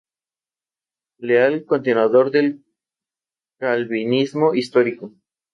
[1.19, 2.65] Leal continuador del
[3.59, 5.13] calvinismo histórico.